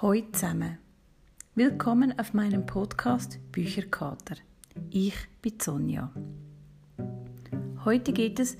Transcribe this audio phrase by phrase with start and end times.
[0.00, 0.78] Hallo zusammen.
[1.56, 4.36] Willkommen auf meinem Podcast Bücherkater.
[4.90, 6.12] Ich bin Sonja.
[7.84, 8.56] Heute geht es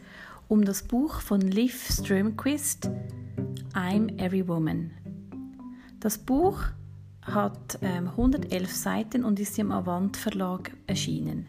[0.49, 2.91] um das Buch von Liv Strömquist
[3.73, 4.91] I'm Every Woman.
[6.01, 6.61] Das Buch
[7.23, 11.47] hat ähm, 111 Seiten und ist im Avant Verlag erschienen.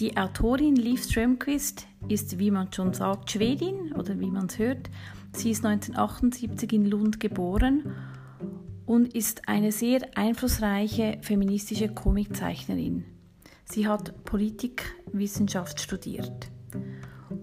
[0.00, 4.90] Die Autorin Liv Strömquist ist, wie man schon sagt, Schwedin oder wie man es hört.
[5.32, 7.94] Sie ist 1978 in Lund geboren
[8.86, 13.04] und ist eine sehr einflussreiche feministische Comiczeichnerin.
[13.64, 16.48] Sie hat Politikwissenschaft studiert.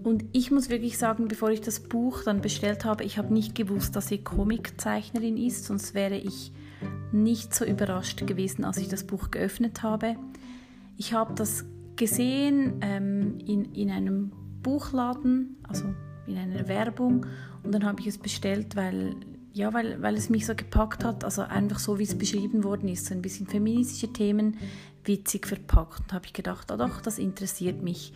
[0.02, 3.54] Und ich muss wirklich sagen, bevor ich das Buch dann bestellt habe, ich habe nicht
[3.54, 6.52] gewusst, dass sie Comiczeichnerin ist, sonst wäre ich
[7.12, 10.16] nicht so überrascht gewesen, als ich das Buch geöffnet habe.
[10.96, 14.32] Ich habe das gesehen ähm, in, in einem
[14.66, 15.84] Buchladen, also
[16.26, 17.24] in einer Werbung
[17.62, 19.14] und dann habe ich es bestellt, weil,
[19.52, 22.88] ja, weil, weil es mich so gepackt hat, also einfach so, wie es beschrieben worden
[22.88, 24.56] ist, so ein bisschen feministische Themen,
[25.04, 28.12] witzig verpackt und habe ich gedacht, ah doch, das interessiert mich.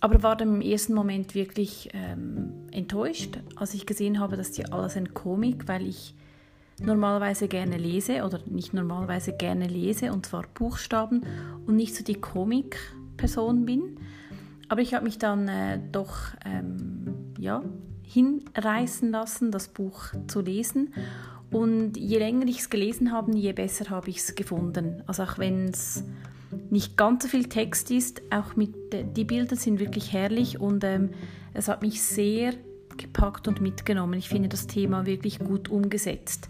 [0.00, 4.66] Aber war dann im ersten Moment wirklich ähm, enttäuscht, als ich gesehen habe, dass die
[4.70, 6.14] alles ein Komik, weil ich
[6.80, 11.24] normalerweise gerne lese oder nicht normalerweise gerne lese und zwar Buchstaben
[11.66, 13.98] und nicht so die Komik-Person bin.
[14.68, 17.62] Aber ich habe mich dann äh, doch ähm, ja,
[18.02, 20.94] hinreißen lassen, das Buch zu lesen.
[21.50, 25.02] Und je länger ich es gelesen habe, je besser habe ich es gefunden.
[25.06, 26.04] Also auch wenn es
[26.70, 28.74] nicht ganz so viel Text ist, auch mit,
[29.16, 31.10] die Bilder sind wirklich herrlich und ähm,
[31.52, 32.54] es hat mich sehr
[32.96, 34.18] gepackt und mitgenommen.
[34.18, 36.48] Ich finde das Thema wirklich gut umgesetzt.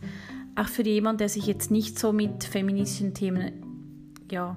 [0.56, 3.52] Auch für jemanden, der sich jetzt nicht so mit feministischen Themen
[4.30, 4.56] ja,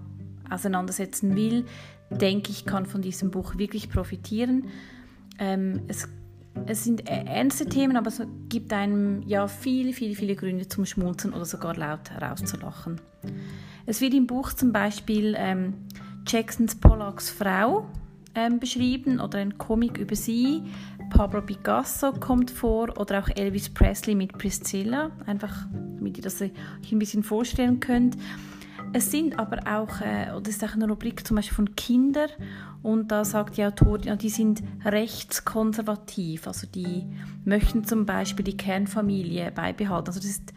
[0.50, 1.66] auseinandersetzen will,
[2.10, 4.66] denke ich, kann von diesem Buch wirklich profitieren.
[5.40, 6.08] Ähm, es,
[6.66, 11.34] es sind ernste Themen, aber es gibt einem ja viele, viele, viele Gründe zum Schmunzeln
[11.34, 13.00] oder sogar laut herauszulachen.
[13.86, 15.74] Es wird im Buch zum Beispiel ähm,
[16.26, 17.88] Jacksons Pollocks Frau
[18.36, 20.62] ähm, beschrieben oder ein Comic über sie.
[21.10, 26.52] Pablo Picasso kommt vor oder auch Elvis Presley mit Priscilla, einfach damit ihr das euch
[26.92, 28.18] ein bisschen vorstellen könnt.
[28.94, 32.30] Es sind aber auch, äh, oder ist auch eine Rubrik zum Beispiel von Kindern
[32.82, 37.06] und da sagt die Autorin, ja, die sind rechtskonservativ, also die
[37.44, 40.08] möchten zum Beispiel die Kernfamilie beibehalten.
[40.08, 40.54] Also das ist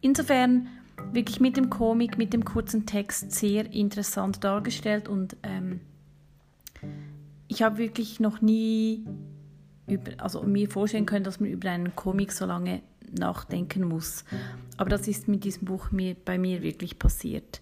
[0.00, 0.68] insofern
[1.12, 5.80] wirklich mit dem Komik, mit dem kurzen Text sehr interessant dargestellt und ähm,
[7.48, 9.04] ich habe wirklich noch nie
[9.86, 12.82] über, also mir vorstellen können, dass man über einen Komik so lange
[13.18, 14.24] nachdenken muss.
[14.76, 17.60] Aber das ist mit diesem Buch mir, bei mir wirklich passiert.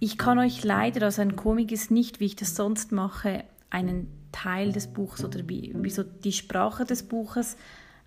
[0.00, 4.08] Ich kann euch leider, also ein Komik ist nicht, wie ich das sonst mache, einen
[4.32, 7.56] Teil des Buches oder wie, wie so die Sprache des Buches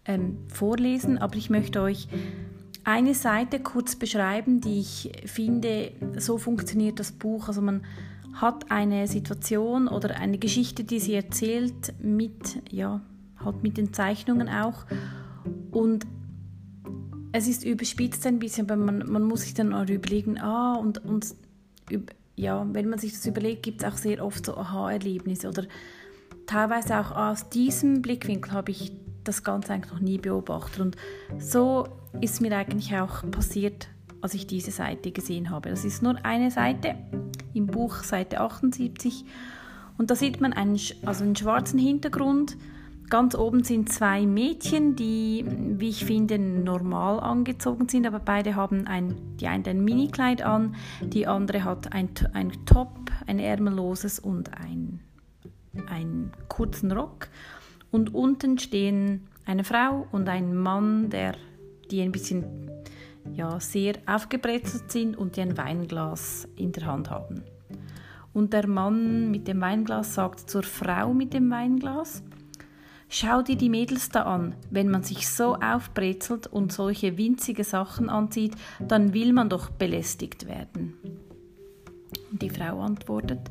[0.06, 2.08] ähm, vorlesen, aber ich möchte euch
[2.84, 7.48] eine Seite kurz beschreiben, die ich finde, so funktioniert das Buch.
[7.48, 7.82] Also man
[8.34, 13.02] hat eine Situation oder eine Geschichte, die sie erzählt mit, ja,
[13.44, 14.86] halt mit den Zeichnungen auch.
[15.72, 16.08] Und
[17.31, 21.03] es ist überspitzt ein bisschen, aber man, man muss sich dann auch überlegen, ah, und,
[21.06, 21.36] und
[22.36, 25.64] ja, wenn man sich das überlegt, gibt es auch sehr oft so Aha-Erlebnisse oder
[26.46, 28.91] teilweise auch aus diesem Blickwinkel habe ich
[29.24, 30.81] das Ganze eigentlich noch nie beobachtet.
[30.81, 30.97] Und
[31.38, 31.88] so
[32.20, 33.88] ist mir eigentlich auch passiert,
[34.22, 35.70] als ich diese Seite gesehen habe.
[35.70, 36.96] Das ist nur eine Seite
[37.53, 39.25] im Buch, Seite 78.
[39.97, 42.58] Und da sieht man einen, also einen schwarzen Hintergrund
[43.12, 48.88] Ganz oben sind zwei Mädchen, die, wie ich finde, normal angezogen sind, aber beide haben
[48.88, 54.58] ein, die eine ein Minikleid an, die andere hat ein, ein Top, ein ärmelloses und
[54.58, 55.02] ein,
[55.88, 57.28] einen kurzen Rock.
[57.92, 61.36] Und unten stehen eine Frau und ein Mann, der,
[61.92, 62.46] die ein bisschen
[63.34, 67.44] ja, sehr aufgebrezelt sind und die ein Weinglas in der Hand haben.
[68.32, 72.24] Und der Mann mit dem Weinglas sagt zur Frau mit dem Weinglas,
[73.13, 74.55] Schau dir die Mädels da an.
[74.69, 80.47] Wenn man sich so aufbrezelt und solche winzige Sachen anzieht, dann will man doch belästigt
[80.47, 80.93] werden.
[82.31, 83.41] Und die Frau antwortet,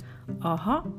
[0.41, 0.91] aha,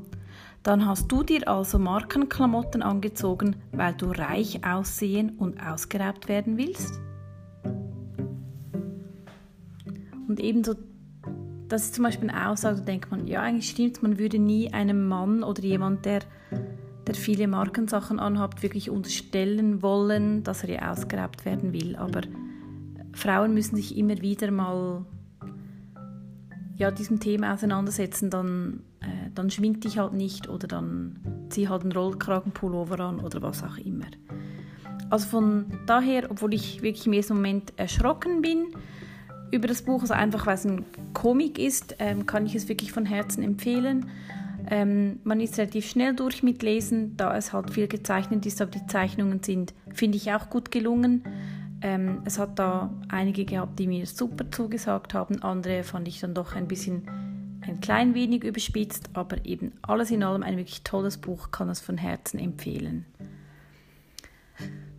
[0.62, 7.02] dann hast du dir also Markenklamotten angezogen, weil du reich aussehen und ausgeraubt werden willst?
[10.28, 10.76] Und ebenso,
[11.68, 14.72] das ist zum Beispiel eine Aussage, da denkt man, ja, eigentlich stimmt man würde nie
[14.72, 16.20] einem Mann oder jemand, der
[17.12, 21.96] der viele Markensachen anhabt, wirklich unterstellen wollen, dass er ja ausgeraubt werden will.
[21.96, 22.22] Aber
[23.14, 25.06] Frauen müssen sich immer wieder mal
[26.78, 31.20] ja, diesem Thema auseinandersetzen, dann, äh, dann schminkt dich halt nicht oder dann
[31.50, 34.08] zieh halt einen Rollkragenpullover an oder was auch immer.
[35.10, 38.68] Also von daher, obwohl ich wirklich im ersten Moment erschrocken bin
[39.52, 42.94] über das Buch, also einfach weil es ein Comic ist, ähm, kann ich es wirklich
[42.94, 44.10] von Herzen empfehlen.
[44.72, 48.72] Ähm, man ist relativ schnell durch mit Lesen, da es halt viel gezeichnet ist, aber
[48.72, 51.24] die Zeichnungen sind, finde ich, auch gut gelungen.
[51.82, 56.34] Ähm, es hat da einige gehabt, die mir super zugesagt haben, andere fand ich dann
[56.34, 57.04] doch ein bisschen
[57.60, 61.82] ein klein wenig überspitzt, aber eben alles in allem ein wirklich tolles Buch, kann es
[61.82, 63.06] von Herzen empfehlen.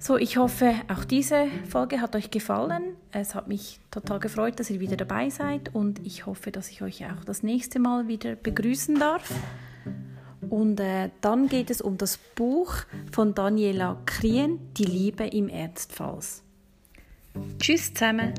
[0.03, 2.97] So, ich hoffe, auch diese Folge hat euch gefallen.
[3.13, 6.83] Es hat mich total gefreut, dass ihr wieder dabei seid und ich hoffe, dass ich
[6.83, 9.33] euch auch das nächste Mal wieder begrüßen darf.
[10.51, 12.75] Und äh, dann geht es um das Buch
[13.13, 16.43] von Daniela Krien, Die Liebe im Ernstfalls.
[17.61, 18.35] Tschüss zusammen.